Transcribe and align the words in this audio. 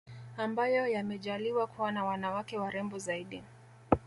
ambayo 0.37 0.87
yamejaaliwa 0.87 1.67
kuwa 1.67 1.91
na 1.91 2.05
wanawake 2.05 2.57
warembo 2.57 2.97
zaidi 2.97 3.43